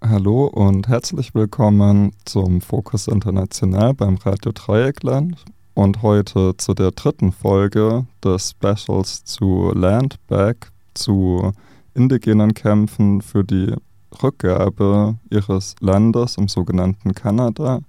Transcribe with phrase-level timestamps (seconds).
[0.00, 5.36] Hallo und herzlich willkommen zum Fokus International beim Radio Dreieckland
[5.74, 11.52] und heute zu der dritten Folge des Specials zu Landback, zu
[11.94, 13.72] indigenen Kämpfen für die
[14.20, 17.80] Rückgabe ihres Landes im sogenannten Kanada.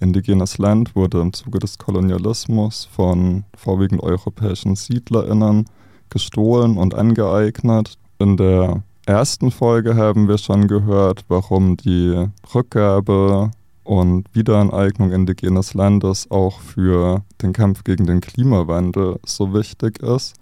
[0.00, 5.66] Indigenes Land wurde im Zuge des Kolonialismus von vorwiegend europäischen SiedlerInnen
[6.10, 7.98] gestohlen und angeeignet.
[8.18, 13.50] In der ersten Folge haben wir schon gehört, warum die Rückgabe
[13.84, 20.34] und Wiederaneignung indigenes Landes auch für den Kampf gegen den Klimawandel so wichtig ist.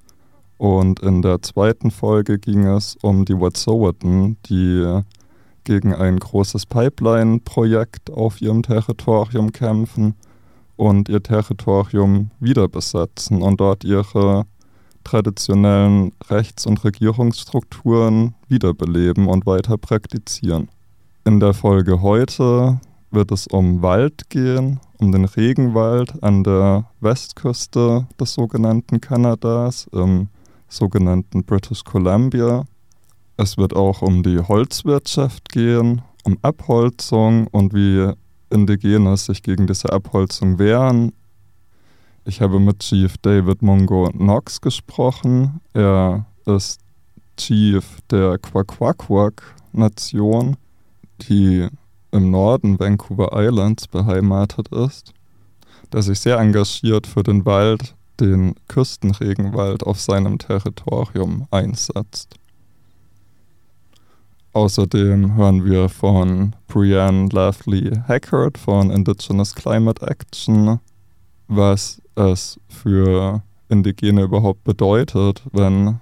[0.56, 5.02] Und in der zweiten Folge ging es um die Wet'suwet'en, die
[5.64, 10.14] gegen ein großes Pipeline-Projekt auf ihrem Territorium kämpfen
[10.76, 14.46] und ihr Territorium wieder besetzen und dort ihre
[15.04, 20.68] traditionellen Rechts- und Regierungsstrukturen wiederbeleben und weiter praktizieren.
[21.24, 22.80] In der Folge heute
[23.10, 30.28] wird es um Wald gehen, um den Regenwald an der Westküste des sogenannten Kanadas, im
[30.68, 32.64] sogenannten British Columbia.
[33.36, 38.12] Es wird auch um die Holzwirtschaft gehen, um Abholzung und wie
[38.50, 41.12] Indigene sich gegen diese Abholzung wehren
[42.26, 45.60] ich habe mit Chief David Mungo Knox gesprochen.
[45.74, 46.80] Er ist
[47.36, 50.56] Chief der Kwakwakwak-Nation,
[51.20, 51.68] die
[52.12, 55.12] im Norden Vancouver Islands beheimatet ist,
[55.92, 62.36] der sich sehr engagiert für den Wald, den Küstenregenwald auf seinem Territorium einsetzt.
[64.54, 70.78] Außerdem hören wir von Brianne Lovely Hackard von Indigenous Climate Action,
[71.48, 75.98] was es für Indigene überhaupt bedeutet, wenn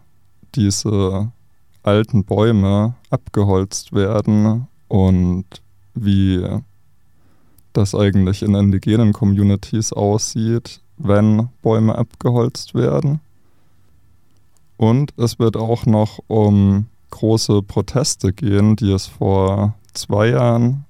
[0.54, 1.32] diese
[1.82, 5.46] alten Bäume abgeholzt werden und
[5.94, 6.46] wie
[7.72, 13.20] das eigentlich in indigenen Communities aussieht, wenn Bäume abgeholzt werden.
[14.76, 20.84] Und es wird auch noch um große Proteste gehen, die es vor zwei Jahren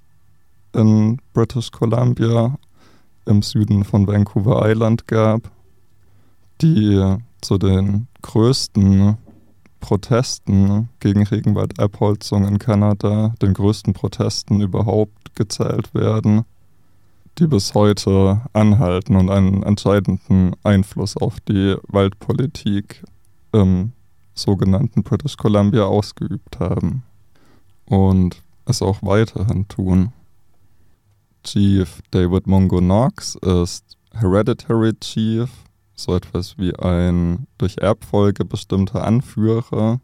[0.72, 2.59] in British Columbia
[3.27, 5.50] im Süden von Vancouver Island gab,
[6.62, 9.19] die zu den größten
[9.81, 16.44] Protesten gegen Regenwaldabholzung in Kanada, den größten Protesten überhaupt gezählt werden,
[17.38, 23.03] die bis heute anhalten und einen entscheidenden Einfluss auf die Waldpolitik
[23.53, 23.93] im
[24.34, 27.03] sogenannten British Columbia ausgeübt haben
[27.87, 30.12] und es auch weiterhin tun.
[31.44, 35.50] Chief David Mungo Knox ist Hereditary Chief,
[35.94, 40.00] so etwas wie ein durch Erbfolge bestimmter Anführer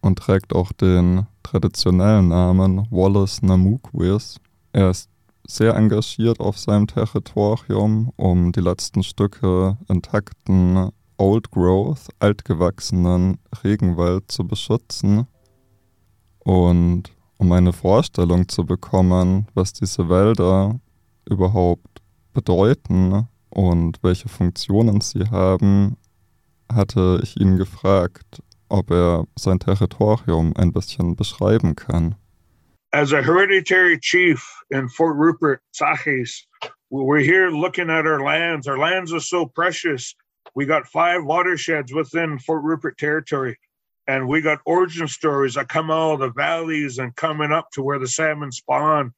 [0.00, 4.40] und trägt auch den traditionellen Namen Wallace Namukwis.
[4.72, 5.08] Er ist
[5.46, 14.46] sehr engagiert auf seinem Territorium, um die letzten Stücke intakten Old Growth, altgewachsenen Regenwald zu
[14.46, 15.26] beschützen.
[16.40, 20.78] Und um eine Vorstellung zu bekommen, was diese Wälder
[21.28, 22.02] überhaupt
[22.32, 25.96] bedeuten und welche Funktionen sie haben,
[26.72, 32.16] hatte ich ihn gefragt, ob er sein Territorium ein bisschen beschreiben kann.
[32.92, 36.46] As a hereditary chief in Fort Rupert, Saches,
[36.90, 38.68] we're here looking at our lands.
[38.68, 40.14] Our lands are so precious.
[40.54, 43.58] We got five watersheds within Fort Rupert territory.
[44.06, 47.82] And we got origin stories that come out of the valleys and coming up to
[47.82, 49.12] where the salmon spawn.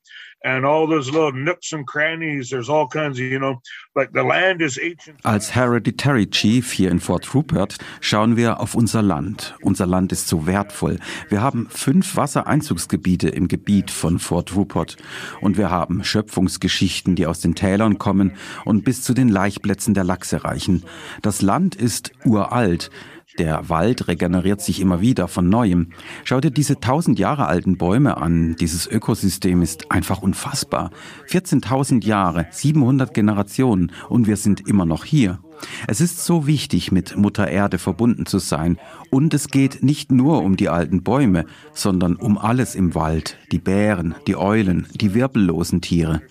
[0.45, 3.57] And all those little nooks and crannies there's all kinds of you know
[3.97, 5.19] like the land is ancient.
[5.25, 9.57] Als Hereditary Chief hier in Fort Rupert schauen wir auf unser Land.
[9.63, 10.99] Unser Land ist so wertvoll.
[11.31, 14.99] Wir haben fünf Wassereinzugsgebiete im Gebiet von Fort Rupert.
[15.41, 20.05] Und wir haben Schöpfungsgeschichten die aus den Tälern kommen und bis zu den Laichplätzen der
[20.05, 20.85] Lachse reichen.
[21.23, 22.91] Das Land ist uralt
[23.39, 25.89] der Wald regeneriert sich immer wieder von neuem.
[26.25, 28.57] Schau dir diese tausend Jahre alten Bäume an.
[28.57, 30.91] Dieses Ökosystem ist einfach unfassbar.
[31.29, 35.39] 14.000 Jahre, 700 Generationen und wir sind immer noch hier.
[35.87, 38.79] Es ist so wichtig, mit Mutter Erde verbunden zu sein.
[39.11, 43.37] Und es geht nicht nur um die alten Bäume, sondern um alles im Wald.
[43.53, 46.23] Die Bären, die Eulen, die wirbellosen Tiere.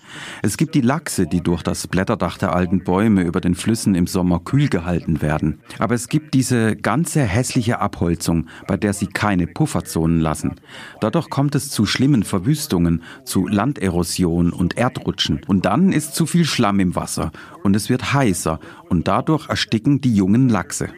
[0.42, 4.06] Es gibt die Lachse, die durch das Blätterdach der alten Bäume über den Flüssen im
[4.06, 5.60] Sommer kühl gehalten werden.
[5.78, 10.56] Aber es gibt diese ganze hässliche Abholzung, bei der sie keine Pufferzonen lassen.
[11.00, 15.40] Dadurch kommt es zu schlimmen Verwüstungen, zu Landerosion und Erdrutschen.
[15.46, 17.32] Und dann ist zu viel Schlamm im Wasser
[17.62, 20.90] und es wird heißer und dadurch ersticken die jungen Lachse.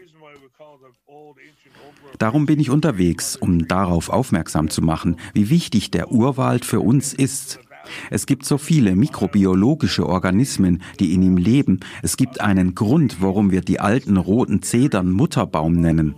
[2.19, 7.15] Darum bin ich unterwegs, um darauf aufmerksam zu machen, wie wichtig der Urwald für uns
[7.15, 7.61] ist.
[8.11, 11.79] Es gibt so viele mikrobiologische Organismen, die in ihm leben.
[12.03, 16.17] Es gibt einen Grund, warum wir die alten roten Zedern Mutterbaum nennen.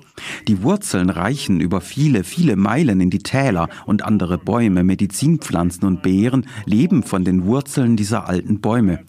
[0.48, 6.00] Die Wurzeln reichen über viele, viele Meilen in die Täler und andere Bäume, Medizinpflanzen und
[6.00, 9.00] Beeren leben von den Wurzeln dieser alten Bäume.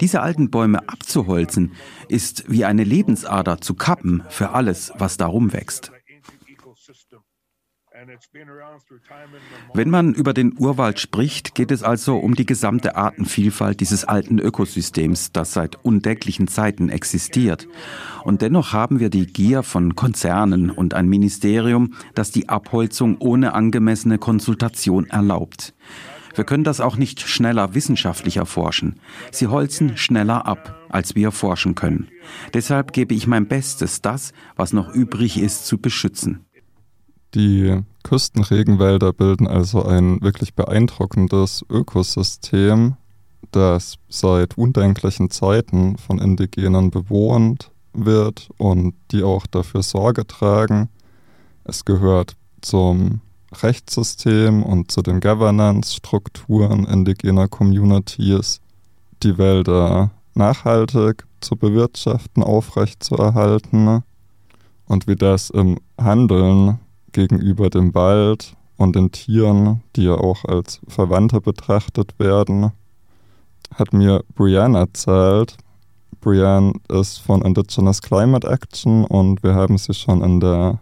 [0.00, 1.72] Diese alten Bäume abzuholzen,
[2.08, 5.92] ist wie eine Lebensader zu kappen für alles, was darum wächst.
[9.72, 14.38] Wenn man über den Urwald spricht, geht es also um die gesamte Artenvielfalt dieses alten
[14.38, 17.66] Ökosystems, das seit undenklichen Zeiten existiert.
[18.22, 23.54] Und dennoch haben wir die Gier von Konzernen und ein Ministerium, das die Abholzung ohne
[23.54, 25.74] angemessene Konsultation erlaubt.
[26.36, 29.00] Wir können das auch nicht schneller wissenschaftlich erforschen.
[29.32, 32.08] Sie holzen schneller ab, als wir forschen können.
[32.52, 36.44] Deshalb gebe ich mein Bestes, das, was noch übrig ist, zu beschützen.
[37.34, 42.96] Die Küstenregenwälder bilden also ein wirklich beeindruckendes Ökosystem,
[43.50, 50.90] das seit undenklichen Zeiten von Indigenen bewohnt wird und die auch dafür Sorge tragen.
[51.64, 53.20] Es gehört zum
[53.62, 58.60] Rechtssystem und zu den Governance-Strukturen indigener Communities,
[59.22, 64.02] die Wälder nachhaltig zu bewirtschaften, aufrechtzuerhalten
[64.86, 66.78] und wie das im Handeln
[67.12, 72.72] gegenüber dem Wald und den Tieren, die ja auch als Verwandte betrachtet werden,
[73.74, 75.56] hat mir Brianne erzählt.
[76.20, 80.78] Brianne ist von Indigenous Climate Action und wir haben sie schon in der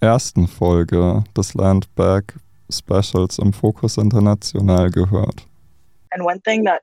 [0.00, 2.34] ersten Folge des Landback
[2.70, 5.46] Specials im Fokus International gehört.
[6.12, 6.82] And one thing that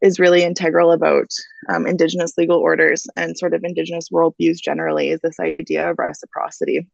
[0.00, 1.28] is really integral about
[1.68, 6.86] um, Indigenous legal orders and sort of Indigenous worldviews generally is this idea of reciprocity.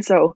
[0.00, 0.34] So,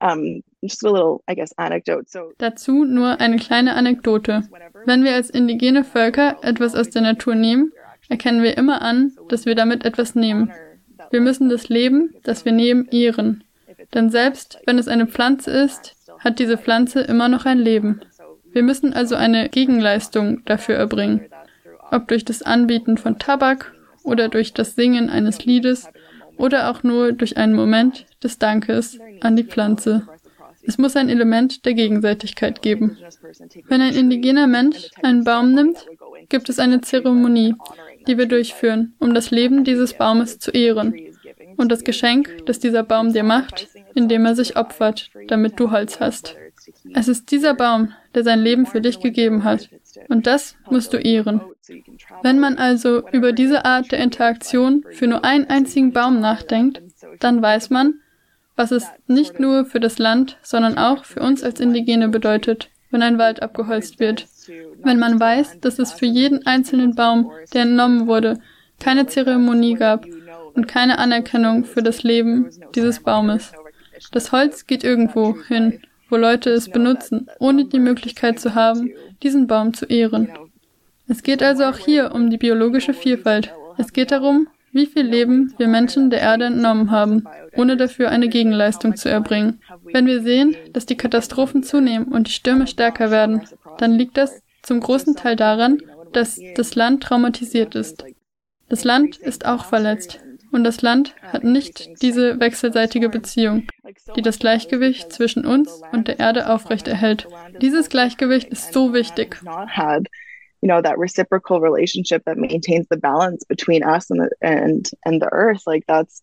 [0.00, 2.08] um, just a little, I guess, anecdote.
[2.08, 4.48] So, Dazu nur eine kleine Anekdote.
[4.84, 7.72] Wenn wir als indigene Völker etwas aus der Natur nehmen,
[8.08, 10.52] erkennen wir immer an, dass wir damit etwas nehmen.
[11.10, 13.44] Wir müssen das Leben, das wir nehmen, ehren.
[13.94, 18.00] Denn selbst wenn es eine Pflanze ist, hat diese Pflanze immer noch ein Leben.
[18.52, 21.26] Wir müssen also eine Gegenleistung dafür erbringen.
[21.90, 25.88] Ob durch das Anbieten von Tabak oder durch das Singen eines Liedes
[26.36, 30.08] oder auch nur durch einen Moment des Dankes an die Pflanze.
[30.62, 32.98] Es muss ein Element der Gegenseitigkeit geben.
[33.68, 35.86] Wenn ein indigener Mensch einen Baum nimmt,
[36.28, 37.54] gibt es eine Zeremonie,
[38.06, 40.94] die wir durchführen, um das Leben dieses Baumes zu ehren
[41.56, 45.98] und das Geschenk, das dieser Baum dir macht, indem er sich opfert, damit du Holz
[46.00, 46.36] hast.
[46.94, 49.70] Es ist dieser Baum, der sein Leben für dich gegeben hat,
[50.08, 51.40] und das musst du ehren.
[52.22, 56.82] Wenn man also über diese Art der Interaktion für nur einen einzigen Baum nachdenkt,
[57.20, 57.94] dann weiß man,
[58.54, 63.02] was es nicht nur für das Land, sondern auch für uns als Indigene bedeutet, wenn
[63.02, 64.26] ein Wald abgeholzt wird.
[64.82, 68.38] Wenn man weiß, dass es für jeden einzelnen Baum, der entnommen wurde,
[68.78, 70.06] keine Zeremonie gab
[70.54, 73.52] und keine Anerkennung für das Leben dieses Baumes.
[74.12, 78.90] Das Holz geht irgendwo hin, wo Leute es benutzen, ohne die Möglichkeit zu haben,
[79.22, 80.28] diesen Baum zu ehren.
[81.08, 83.52] Es geht also auch hier um die biologische Vielfalt.
[83.78, 87.24] Es geht darum, wie viel Leben wir Menschen der Erde entnommen haben,
[87.56, 89.60] ohne dafür eine Gegenleistung zu erbringen.
[89.84, 93.42] Wenn wir sehen, dass die Katastrophen zunehmen und die Stürme stärker werden,
[93.78, 95.80] dann liegt das zum großen Teil daran,
[96.12, 98.04] dass das Land traumatisiert ist.
[98.68, 100.20] Das Land ist auch verletzt.
[100.56, 103.64] Und das Land hat nicht diese wechselseitige Beziehung,
[104.16, 107.28] die das Gleichgewicht zwischen uns und der Erde aufrechterhält.
[107.60, 109.36] Dieses Gleichgewicht ist so wichtig.
[110.62, 115.20] you know that reciprocal relationship that maintains the balance between us and the, and and
[115.20, 115.66] the earth.
[115.66, 116.22] Like that's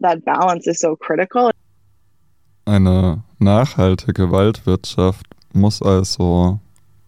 [0.00, 1.50] that balance is so critical.
[2.66, 6.60] Eine nachhaltige Waldwirtschaft muss also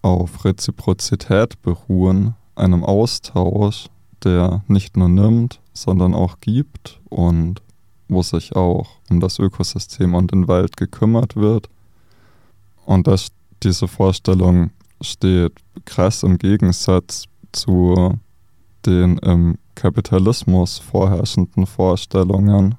[0.02, 3.86] auf Reziprozität beruhen, einem Austausch,
[4.24, 7.62] der nicht nur nimmt, sondern auch gibt und
[8.08, 11.68] wo sich auch um das Ökosystem und den Wald gekümmert wird.
[12.84, 13.28] Und das,
[13.62, 15.52] diese Vorstellung steht
[15.84, 18.18] krass im Gegensatz zu
[18.84, 22.76] den im Kapitalismus vorherrschenden Vorstellungen,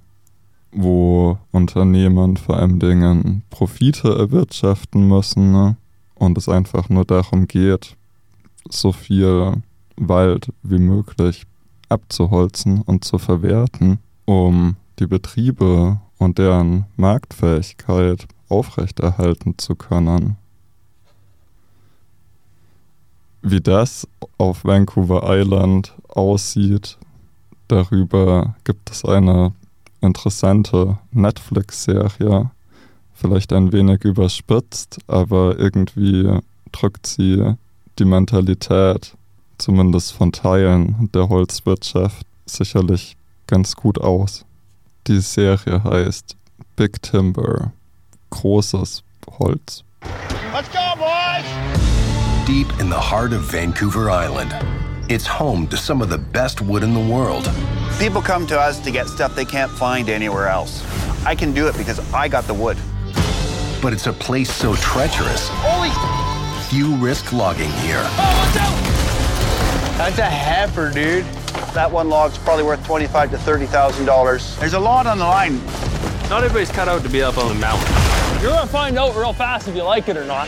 [0.72, 5.78] wo Unternehmen vor allem Dingen Profite erwirtschaften müssen ne?
[6.16, 7.96] und es einfach nur darum geht,
[8.70, 9.62] so viel
[9.98, 11.46] Wald wie möglich
[11.90, 20.38] abzuholzen und zu verwerten, um die Betriebe und deren Marktfähigkeit aufrechterhalten zu können.
[23.42, 26.98] Wie das auf Vancouver Island aussieht,
[27.68, 29.54] darüber gibt es eine
[30.02, 32.52] interessante Netflix-Serie,
[33.14, 36.40] vielleicht ein wenig überspitzt, aber irgendwie
[36.72, 37.54] drückt sie
[38.00, 39.17] die Mentalität,
[39.58, 44.46] zumindest von Teilen der Holzwirtschaft, sicherlich ganz gut aus.
[45.08, 46.36] Die Serie heißt
[46.76, 47.72] Big Timber,
[48.30, 49.04] großes
[49.40, 49.84] Holz.
[50.54, 51.46] Let's go, boys!
[52.46, 54.54] Deep in the heart of Vancouver Island,
[55.10, 57.50] it's home to some of the best wood in the world.
[58.00, 60.84] People come to us to get stuff they can't find anywhere else.
[61.26, 62.78] I can do it because I got the wood.
[63.82, 65.50] But it's a place so treacherous.
[65.52, 65.92] Holy!
[66.70, 68.02] Few risk logging here.
[68.04, 69.17] Oh,
[69.98, 71.26] That's a heifer, dude.
[71.74, 74.56] That one log's probably worth twenty-five to thirty thousand dollars.
[74.58, 75.60] There's a lot on the line.
[76.30, 77.92] Not everybody's cut out to be up on the mountain.
[78.42, 80.48] You're gonna find out real fast if you like it or not.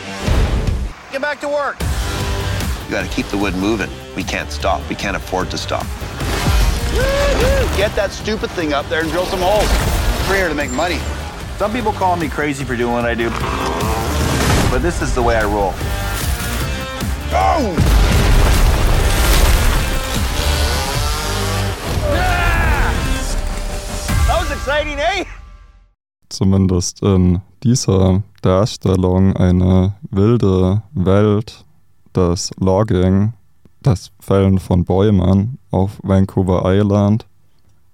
[1.10, 1.80] Get back to work.
[2.84, 3.90] You gotta keep the wood moving.
[4.14, 4.88] We can't stop.
[4.88, 5.84] We can't afford to stop.
[7.76, 9.68] Get that stupid thing up there and drill some holes.
[10.28, 10.98] We're here to make money.
[11.58, 13.30] Some people call me crazy for doing what I do,
[14.70, 15.72] but this is the way I roll.
[17.32, 17.99] Oh!
[25.00, 25.24] Eh?
[26.28, 31.64] Zumindest in dieser Darstellung eine wilde Welt
[32.14, 33.32] des Logging,
[33.82, 37.26] das Fällen von Bäumen auf Vancouver Island.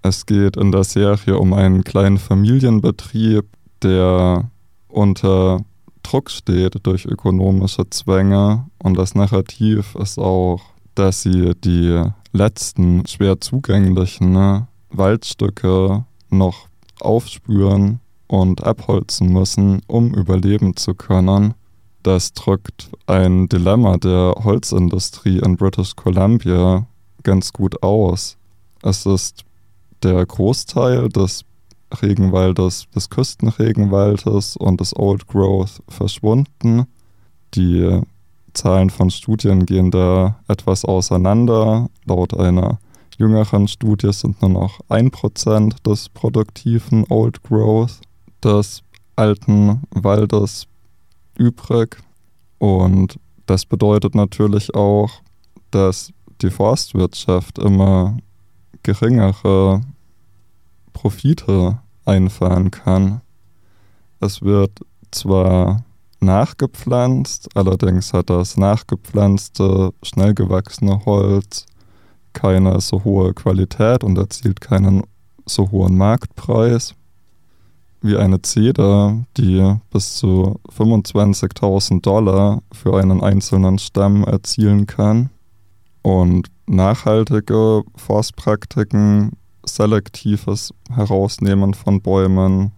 [0.03, 3.45] Es geht in der Serie um einen kleinen Familienbetrieb,
[3.83, 4.51] der
[4.89, 5.61] unter
[6.03, 10.61] Druck steht durch ökonomische Zwänge und das Narrativ ist auch,
[10.95, 16.69] dass sie die letzten schwer zugänglichen Waldstücke noch
[17.00, 21.55] aufspüren und abholzen müssen, um überleben zu können.
[22.03, 26.87] Das drückt ein Dilemma der Holzindustrie in British Columbia
[27.23, 28.37] ganz gut aus.
[28.83, 29.45] Es ist
[30.03, 31.45] der Großteil des
[32.03, 36.87] Regenwaldes, des Küstenregenwaldes und des Old Growth verschwunden.
[37.55, 38.00] Die
[38.55, 41.88] Zahlen von Studien gehen da etwas auseinander.
[42.05, 42.79] Laut einer
[43.19, 48.01] jüngeren Studie sind nur noch 1% des produktiven Old Growth
[48.43, 48.83] des
[49.17, 50.67] alten Waldes
[51.37, 51.97] übrig.
[52.59, 55.11] Und das bedeutet natürlich auch,
[55.71, 58.17] dass die Forstwirtschaft immer
[58.83, 59.81] geringere
[60.93, 63.21] Profite einfahren kann.
[64.21, 64.81] Es wird
[65.11, 65.85] zwar
[66.21, 71.67] nachgepflanzt, allerdings hat das nachgepflanzte, schnell gewachsene Holz
[72.37, 75.02] keine so hohe Qualität und erzielt keinen
[75.47, 76.95] so hohen Marktpreis
[78.02, 85.31] wie eine Zeder, die bis zu 25.000 Dollar für einen einzelnen Stamm erzielen kann.
[86.02, 89.33] Und nachhaltige Forstpraktiken,
[89.64, 92.73] selektives Herausnehmen von Bäumen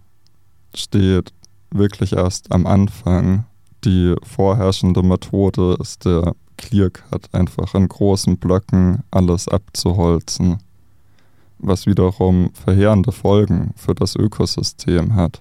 [0.73, 1.33] steht
[1.71, 3.45] wirklich erst am Anfang.
[3.83, 10.57] Die vorherrschende Methode ist der Clearcut, einfach in großen Blöcken alles abzuholzen,
[11.57, 15.39] was wiederum verheerende Folgen für das Ökosystem hat.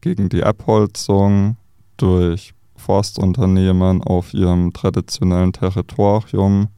[0.00, 1.56] Gegen die Abholzung
[1.98, 6.68] durch Forstunternehmen auf ihrem traditionellen Territorium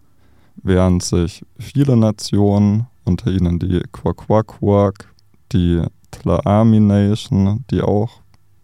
[0.57, 5.09] wehren sich viele Nationen, unter ihnen die Kwakwakwak,
[5.53, 8.11] die Tlaami Nation, die auch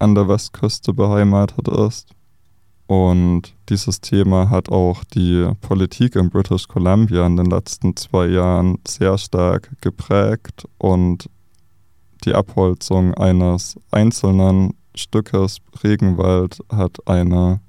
[0.00, 2.14] an der Westküste beheimatet ist,
[2.88, 8.78] und dieses Thema hat auch die Politik in British Columbia in den letzten zwei Jahren
[8.88, 11.28] sehr stark geprägt und
[12.24, 17.60] die Abholzung eines einzelnen Stückes Regenwald hat eine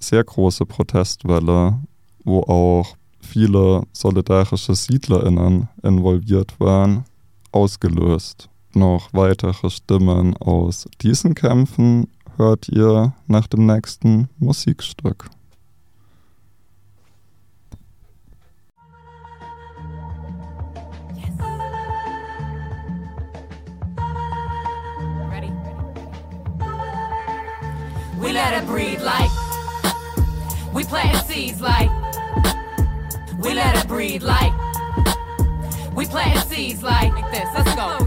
[0.00, 1.78] sehr große Protestwelle,
[2.24, 7.04] wo auch viele solidarische Siedlerinnen involviert waren,
[7.52, 8.48] ausgelöst.
[8.74, 15.30] Noch weitere Stimmen aus diesen Kämpfen hört ihr nach dem nächsten Musikstück.
[28.18, 29.30] We let it breathe like
[30.72, 31.90] we plant seeds like
[33.38, 34.52] We let it breathe like
[35.94, 37.48] we plant seeds like this.
[37.54, 38.04] Let's go.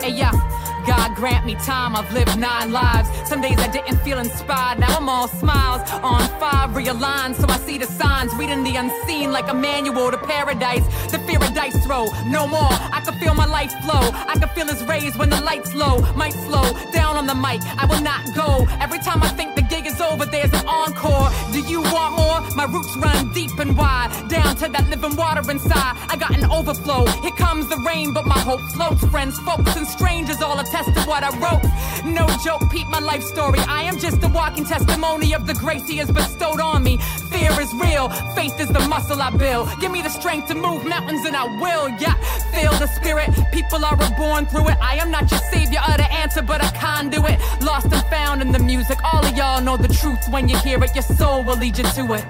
[0.00, 0.55] Hey, yeah.
[0.86, 3.08] God grant me time, I've lived nine lives.
[3.28, 5.82] Some days I didn't feel inspired, now I'm all smiles.
[5.90, 8.32] On fire, realigned, so I see the signs.
[8.36, 10.86] Reading the unseen like a manual to paradise.
[11.10, 12.70] The fear of dice throw, no more.
[12.70, 14.10] I can feel my life flow.
[14.28, 15.98] I can feel his rays when the light's low.
[16.14, 18.66] Might slow down on the mic, I will not go.
[18.80, 19.55] Every time I think
[19.86, 21.30] is over, there's an encore.
[21.52, 22.40] Do you want more?
[22.56, 25.94] My roots run deep and wide, down to that living water inside.
[26.08, 27.06] I got an overflow.
[27.22, 29.04] Here comes the rain, but my hope floats.
[29.06, 31.62] Friends, folks, and strangers all attest to what I wrote.
[32.04, 33.60] No joke, peep my life story.
[33.60, 36.98] I am just a walking testimony of the grace he has bestowed on me.
[37.30, 39.68] Fear is real, faith is the muscle I build.
[39.80, 42.14] Give me the strength to move mountains and I will, yeah.
[42.52, 44.78] Feel the spirit, people are reborn through it.
[44.80, 47.38] I am not your savior or the answer, but a conduit.
[47.62, 48.98] Lost and found in the music.
[49.12, 51.84] All of y'all know the truth when you hear it, your soul will lead you
[51.84, 52.24] to it.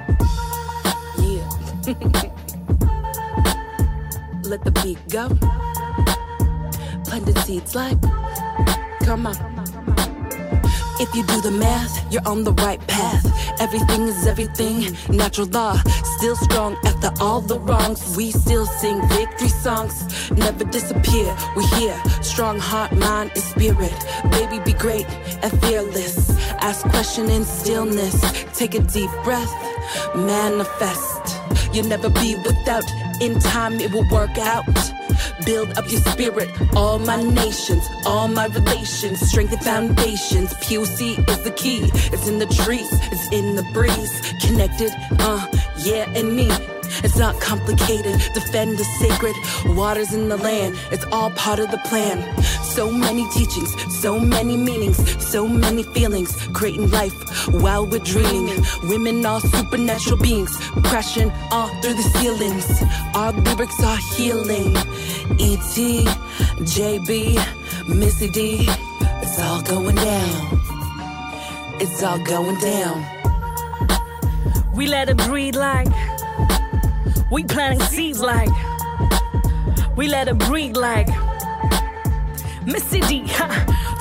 [1.19, 1.49] Yeah.
[4.43, 5.29] Let the beat go.
[7.05, 8.01] Planted seeds like
[9.05, 9.56] Come on.
[10.99, 13.25] If you do the math, you're on the right path.
[13.61, 15.77] Everything is everything, natural law.
[16.17, 18.17] Still strong after all the wrongs.
[18.17, 21.37] We still sing victory songs, never disappear.
[21.55, 23.95] We're here, strong heart, mind, and spirit.
[24.31, 25.07] Baby, be great
[25.43, 26.31] and fearless.
[26.61, 28.17] Ask question in stillness.
[28.55, 29.53] Take a deep breath,
[30.15, 31.37] manifest.
[31.75, 32.85] You'll never be without.
[33.21, 34.65] In time, it will work out.
[35.45, 40.55] Build up your spirit, all my nations, all my relations, strengthen foundations.
[40.55, 41.91] POC is the key.
[42.13, 44.35] It's in the trees, it's in the breeze.
[44.41, 45.47] Connected, uh,
[45.79, 46.76] yeah, and me.
[47.05, 48.21] It's not complicated.
[48.35, 49.35] Defend the sacred
[49.77, 50.79] waters in the land.
[50.91, 52.19] It's all part of the plan.
[52.63, 56.37] So many teachings, so many meanings, so many feelings.
[56.53, 57.15] Creating life
[57.49, 58.63] while we're dreaming.
[58.85, 62.67] Women are supernatural beings, crashing all through the ceilings.
[63.15, 64.77] Our lyrics are healing.
[65.39, 66.05] E.T.,
[66.75, 68.67] JB, Missy D.
[69.23, 70.61] It's all going down.
[71.81, 73.05] It's all going down.
[74.75, 75.89] We let it breathe like
[77.31, 78.49] we planting seeds like
[79.97, 81.09] we let it breathe like
[82.65, 83.27] Missy D.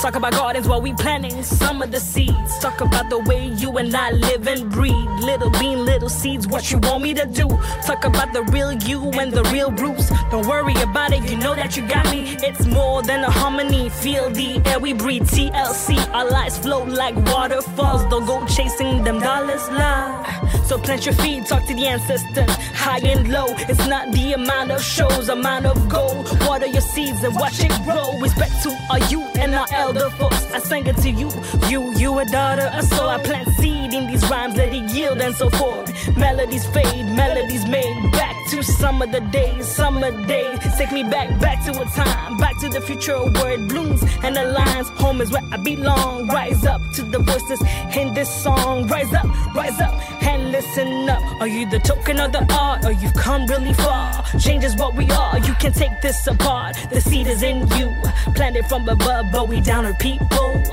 [0.05, 2.59] Talk about gardens while we planting some of the seeds.
[2.59, 4.93] Talk about the way you and I live and breathe.
[5.21, 7.47] Little bean, little seeds, what you want me to do.
[7.87, 10.11] Talk about the real you and the real Bruce.
[10.29, 12.37] Don't worry about it, you know that you got me.
[12.43, 13.89] It's more than a harmony.
[13.89, 15.23] Feel the air we breathe.
[15.23, 18.03] TLC, our lives flow like waterfalls.
[18.11, 20.23] Don't go chasing them dollars, love.
[20.67, 22.49] So plant your feet, talk to the ancestors.
[22.73, 26.27] High and low, it's not the amount of shows, amount of gold.
[26.41, 28.19] Water your seeds and watch it grow.
[28.19, 30.51] Respect to our youth and our elder folks.
[30.51, 31.29] I sang it to you,
[31.67, 32.69] you, you a daughter.
[32.73, 36.17] Uh, so I plant seed in these rhymes, let it yield and so forth.
[36.17, 38.11] Melodies fade, melodies made.
[38.11, 40.59] Back to some of the days, summer days.
[40.77, 44.35] Take me back, back to a time, back to the future where it blooms and
[44.35, 44.87] aligns.
[44.97, 46.27] Home is where I belong.
[46.27, 47.61] Rise up to the voices
[47.95, 48.87] in this song.
[48.87, 51.21] Rise up, rise up, and listen up.
[51.41, 54.23] Are you the token of the art, or you've come really far?
[54.39, 55.39] Change is what we are.
[55.39, 56.75] You can take this apart.
[56.91, 57.89] The seed is in you.
[58.35, 60.63] Planted from above, but we downer people.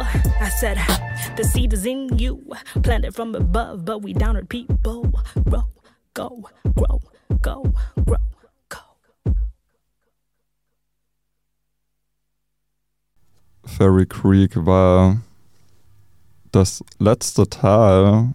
[0.41, 0.79] I said,
[1.37, 2.45] the seed is in you,
[2.83, 5.13] planted from above, but we downer people.
[5.49, 5.65] Grow,
[6.15, 7.01] go, grow,
[7.41, 7.63] go,
[8.05, 8.19] grow.
[13.65, 15.19] Fairy Creek war
[16.51, 18.35] das letzte Tal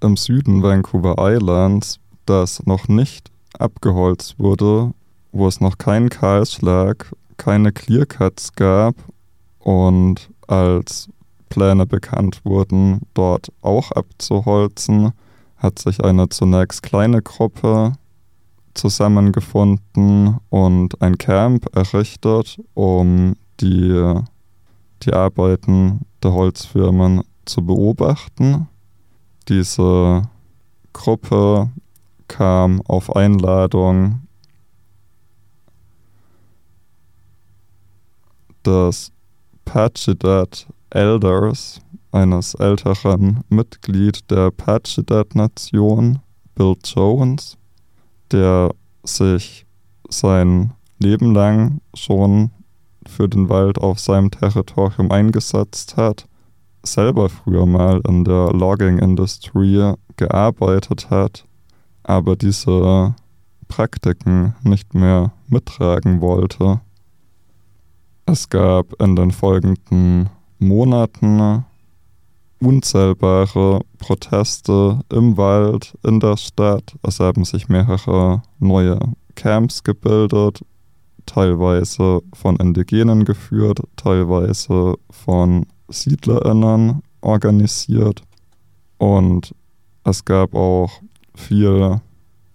[0.00, 4.92] im Süden Vancouver Islands, das noch nicht abgeholzt wurde,
[5.32, 8.94] wo es noch keinen Kahlschlag keine Clearcuts gab
[9.58, 11.08] und als
[11.48, 15.12] Pläne bekannt wurden, dort auch abzuholzen,
[15.60, 17.92] hat sich eine zunächst kleine Gruppe
[18.74, 24.14] zusammengefunden und ein Camp errichtet, um die,
[25.02, 28.68] die Arbeiten der Holzfirmen zu beobachten.
[29.48, 30.22] Diese
[30.92, 31.70] Gruppe
[32.28, 34.20] kam auf Einladung
[38.64, 39.12] des
[39.64, 41.80] Pachidat Elders,
[42.12, 46.18] eines älteren Mitglied der Pachidat-Nation,
[46.54, 47.56] Bill Jones,
[48.30, 48.70] der
[49.04, 49.66] sich
[50.08, 52.50] sein Leben lang schon
[53.06, 56.26] für den Wald auf seinem Territorium eingesetzt hat,
[56.82, 61.44] selber früher mal in der Logging-Industrie gearbeitet hat,
[62.02, 63.14] aber diese
[63.68, 66.80] Praktiken nicht mehr mittragen wollte.
[68.26, 71.64] Es gab in den folgenden Monaten
[72.60, 76.94] unzählbare Proteste im Wald, in der Stadt.
[77.02, 78.98] Es haben sich mehrere neue
[79.34, 80.64] Camps gebildet,
[81.26, 88.22] teilweise von Indigenen geführt, teilweise von SiedlerInnen organisiert.
[88.98, 89.54] Und
[90.04, 90.90] es gab auch
[91.34, 92.00] viel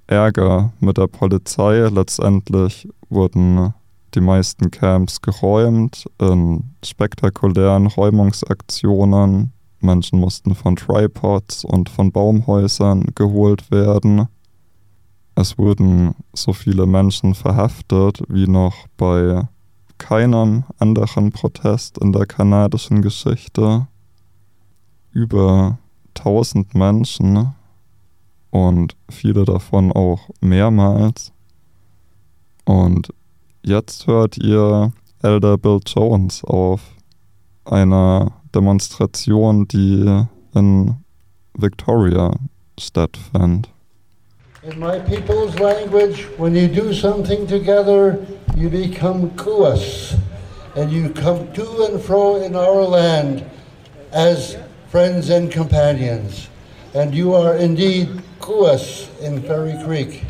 [0.08, 1.88] Ärger mit der Polizei.
[1.88, 3.74] Letztendlich wurden
[4.13, 9.52] die meisten Camps geräumt in spektakulären Räumungsaktionen.
[9.80, 14.28] Menschen mussten von Tripods und von Baumhäusern geholt werden.
[15.36, 19.48] Es wurden so viele Menschen verhaftet wie noch bei
[19.98, 23.88] keinem anderen Protest in der kanadischen Geschichte.
[25.12, 25.78] Über
[26.18, 27.54] 1000 Menschen
[28.50, 31.34] und viele davon auch mehrmals.
[32.66, 33.14] Und
[33.64, 36.82] jetzt hört ihr Elder Bill Jones auf
[37.66, 40.96] einer Demonstration, die in
[41.58, 42.32] Victoria
[42.78, 43.68] stattfand.
[44.63, 50.18] In my people's language, when you do something together, you become kuas,
[50.78, 53.44] and you come to and fro in our land
[54.13, 54.56] as
[54.88, 56.48] friends and companions.
[56.94, 58.08] And you are indeed
[58.39, 60.24] kuas in Ferry Creek.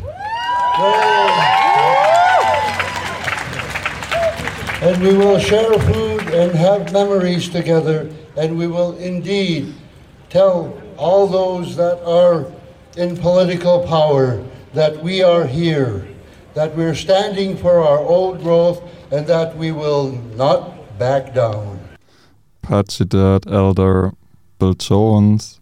[4.82, 9.74] And we will share food and have memories together, and we will indeed
[10.28, 12.44] tell all those that are
[12.96, 14.42] in political power
[14.74, 16.06] that we are here,
[16.52, 21.80] that we're standing for our old growth, and that we will not back down.
[22.62, 24.12] Pachidat Elder
[24.58, 25.60] Bill Jones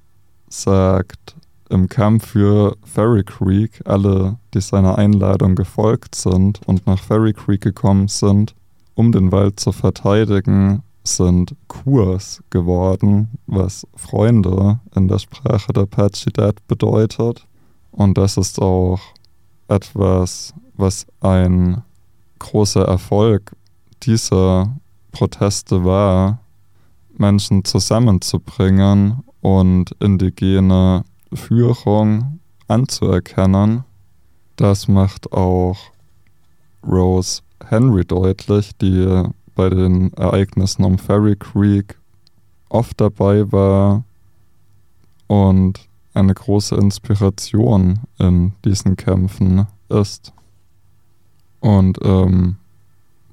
[0.48, 1.36] sagt
[1.70, 7.60] im Kampf für Ferry Creek, alle, die seiner Einladung gefolgt sind und nach Ferry Creek
[7.60, 8.54] gekommen sind,
[8.94, 16.66] um den Wald zu verteidigen, sind Kurs geworden, was Freunde in der Sprache der Pachidat
[16.66, 17.46] bedeutet.
[17.90, 19.00] Und das ist auch
[19.68, 21.82] etwas, was ein
[22.38, 23.54] großer Erfolg
[24.02, 24.74] dieser
[25.12, 26.40] Proteste war,
[27.16, 33.84] Menschen zusammenzubringen und indigene Führung anzuerkennen.
[34.56, 35.76] Das macht auch
[36.86, 39.24] Rose Henry deutlich, die
[39.54, 41.98] bei den Ereignissen um Ferry Creek
[42.68, 44.04] oft dabei war
[45.26, 45.80] und
[46.12, 50.32] eine große Inspiration in diesen Kämpfen ist.
[51.60, 52.56] Und im ähm,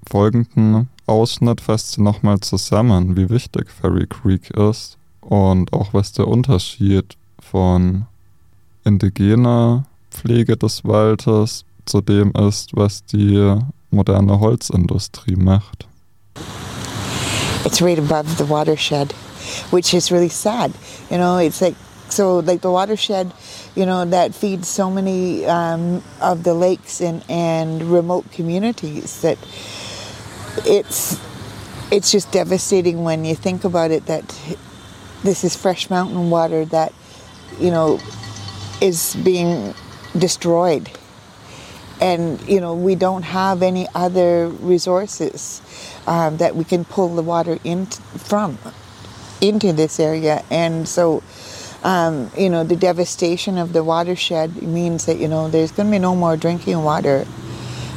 [0.10, 6.28] folgenden Ausschnitt fasst sie nochmal zusammen, wie wichtig Ferry Creek ist und auch was der
[6.28, 8.06] Unterschied von
[8.84, 13.60] indigener Pflege des Waldes zu dem ist, was die
[13.92, 15.86] moderne Holzindustrie macht.
[17.66, 19.12] It's right above the watershed,
[19.70, 20.74] which is really sad.
[21.10, 21.76] You know, it's like
[22.10, 23.32] so like the watershed,
[23.76, 29.38] you know, that feeds so many um, of the lakes and, and remote communities that
[30.66, 31.20] it's
[31.92, 34.24] it's just devastating when you think about it that
[35.24, 36.94] this is fresh mountain water that
[37.60, 38.00] you know
[38.82, 39.74] is being
[40.18, 40.90] destroyed
[42.02, 45.62] and you know we don't have any other resources
[46.08, 48.58] um, that we can pull the water in from
[49.40, 50.44] into this area.
[50.50, 51.24] And so
[51.84, 55.92] um, you know the devastation of the watershed means that you know there's going to
[55.92, 57.26] be no more drinking water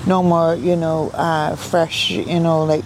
[0.07, 2.85] no more you know uh, fresh you know like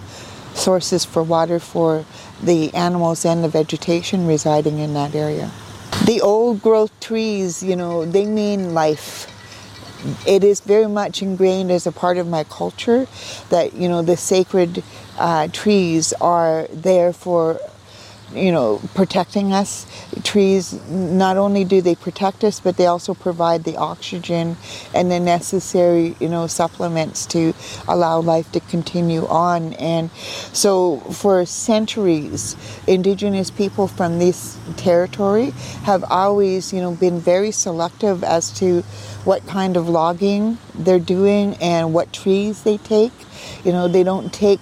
[0.53, 2.05] sources for water for
[2.41, 5.51] the animals and the vegetation residing in that area.
[6.05, 9.27] The old growth trees you know they mean life
[10.25, 13.07] it is very much ingrained as a part of my culture
[13.49, 14.83] that you know the sacred
[15.17, 17.59] uh, trees are there for
[18.33, 19.85] you know, protecting us.
[20.23, 24.57] Trees, not only do they protect us, but they also provide the oxygen
[24.93, 27.53] and the necessary, you know, supplements to
[27.87, 29.73] allow life to continue on.
[29.73, 30.11] And
[30.53, 32.55] so for centuries,
[32.87, 35.51] indigenous people from this territory
[35.83, 38.81] have always, you know, been very selective as to
[39.23, 43.13] what kind of logging they're doing and what trees they take.
[43.63, 44.59] You know, they don't take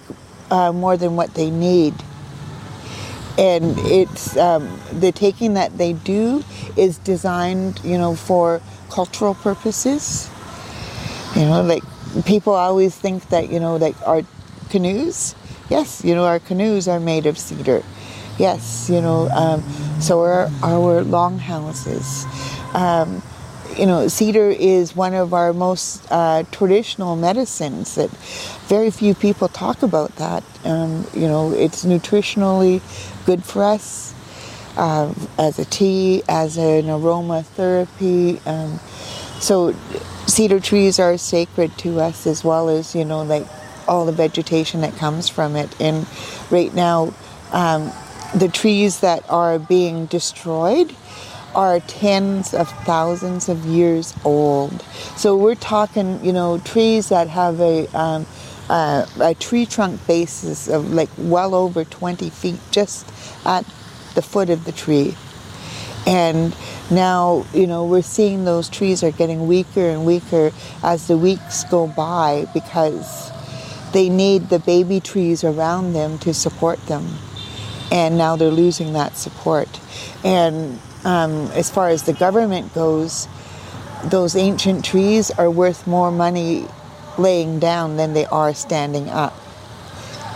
[0.50, 1.94] uh, more than what they need
[3.38, 6.44] and it's um, the taking that they do
[6.76, 10.30] is designed you know for cultural purposes.
[11.36, 11.84] You know like
[12.26, 14.24] people always think that you know like our
[14.70, 15.36] canoes
[15.70, 17.84] yes you know our canoes are made of cedar.
[18.38, 19.64] Yes you know um,
[20.00, 22.26] so are our longhouses.
[22.74, 23.22] Um,
[23.78, 28.10] you know, cedar is one of our most uh, traditional medicines that
[28.68, 30.44] very few people talk about that.
[30.64, 32.82] Um, you know, it's nutritionally
[33.28, 34.16] good for us.
[34.78, 38.46] uh, as a tea, as an aromatherapy.
[38.48, 38.80] Um,
[39.42, 39.74] so
[40.28, 43.48] cedar trees are sacred to us as well as, you know, like
[43.88, 45.70] all the vegetation that comes from it.
[45.82, 46.08] And
[46.52, 47.14] right now,
[47.52, 47.92] um,
[48.36, 50.96] the trees that are being destroyed
[51.56, 54.82] are tens of thousands of years old.
[55.18, 58.26] So we're talking, you know, trees that have a um,
[58.70, 63.08] uh, a tree trunk basis of like well over 20 feet just
[63.46, 63.66] at
[64.16, 65.16] the foot of the tree.
[66.06, 66.56] And
[66.90, 70.52] now, you know, we're seeing those trees are getting weaker and weaker
[70.82, 73.30] as the weeks go by because
[73.92, 77.06] they need the baby trees around them to support them.
[77.92, 79.68] And now they're losing that support.
[80.24, 83.28] And um, as far as the government goes,
[84.06, 86.68] those ancient trees are worth more money
[87.18, 89.34] laying down than they are standing up,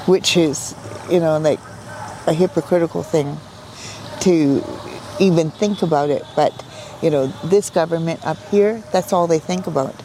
[0.07, 0.75] which is,
[1.09, 1.59] you know, like
[2.27, 3.37] a hypocritical thing
[4.21, 4.63] to
[5.19, 6.23] even think about it.
[6.35, 6.65] But,
[7.01, 9.95] you know, this government up here, that's all they think about.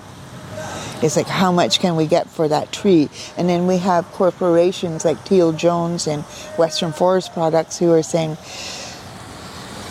[1.03, 3.11] It's like how much can we get for that tree?
[3.37, 6.23] And then we have corporations like Teal Jones and
[6.57, 8.39] Western Forest Products who are saying,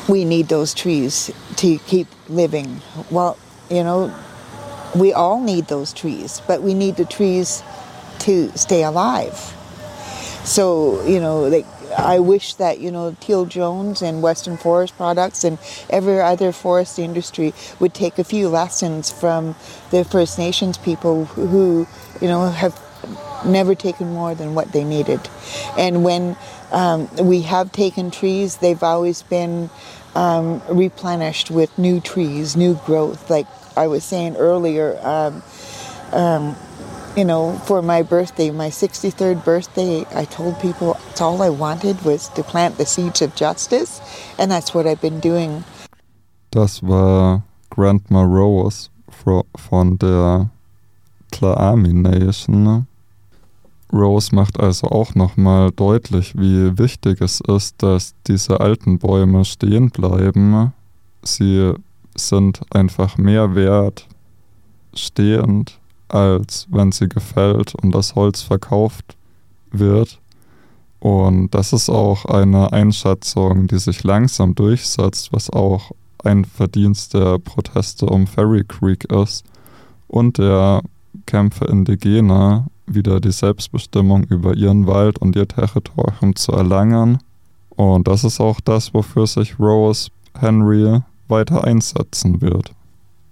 [0.09, 2.81] we need those trees to keep living.
[3.11, 3.37] Well,
[3.69, 4.13] you know,
[4.95, 7.61] we all need those trees, but we need the trees
[8.19, 9.35] to stay alive.
[10.45, 11.65] So, you know, like
[11.97, 15.57] I wish that, you know, Teal Jones and Western Forest Products and
[15.89, 19.55] every other forest industry would take a few lessons from
[19.91, 21.87] the First Nations people who,
[22.21, 22.79] you know, have
[23.45, 25.19] never taken more than what they needed.
[25.77, 26.35] And when
[26.71, 29.69] um, we have taken trees, they've always been
[30.15, 33.29] um, replenished with new trees, new growth.
[33.29, 33.47] Like
[33.77, 35.43] I was saying earlier, um,
[36.11, 36.55] um,
[37.15, 42.03] you know, for my birthday, my 63rd birthday, I told people it's all I wanted
[42.03, 44.01] was to plant the seeds of justice,
[44.37, 45.63] and that's what I've been doing.
[46.51, 48.89] Das war Grandma Rose
[49.57, 50.49] von der
[51.31, 52.63] Tlaami Nation.
[52.63, 52.85] Ne?
[53.91, 59.89] Rose macht also auch nochmal deutlich, wie wichtig es ist, dass diese alten Bäume stehen
[59.89, 60.73] bleiben.
[61.23, 61.73] Sie
[62.15, 64.07] sind einfach mehr wert
[64.93, 69.15] stehend, als wenn sie gefällt und das Holz verkauft
[69.71, 70.19] wird.
[70.99, 75.91] Und das ist auch eine Einschätzung, die sich langsam durchsetzt, was auch
[76.23, 79.45] ein Verdienst der Proteste um Ferry Creek ist
[80.07, 80.81] und der
[81.25, 87.19] Kämpfe Indigener wieder die Selbstbestimmung über ihren Wald und ihr Territorium zu erlangen.
[87.69, 92.73] Und das ist auch das, wofür sich Rose Henry weiter einsetzen wird.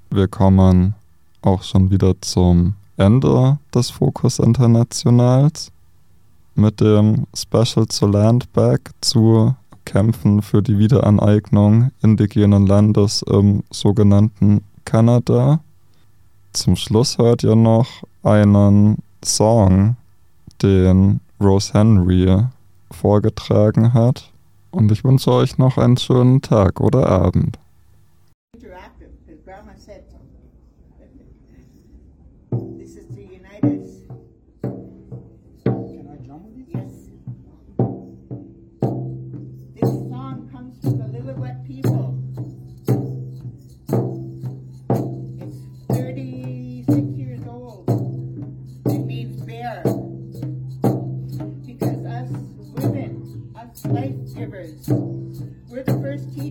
[0.09, 0.95] Wir kommen
[1.41, 5.71] auch schon wieder zum Ende des Fokus Internationals
[6.55, 15.59] mit dem Special zu Landback zu Kämpfen für die Wiederaneignung indigenen Landes im sogenannten Kanada.
[16.53, 17.87] Zum Schluss hört ihr noch
[18.23, 19.97] einen Song,
[20.61, 22.45] den Rose Henry
[22.91, 24.31] vorgetragen hat.
[24.71, 27.57] Und ich wünsche euch noch einen schönen Tag oder Abend.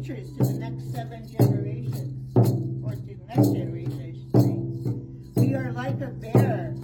[0.02, 2.36] teachers to the next seven generations,
[2.84, 5.40] or to the next generation, I should say.
[5.40, 6.74] We are like a bear